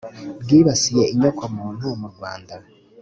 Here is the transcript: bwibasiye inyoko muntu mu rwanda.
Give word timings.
bwibasiye 0.41 1.03
inyoko 1.13 1.43
muntu 1.55 1.85
mu 1.99 2.07
rwanda. 2.13 2.53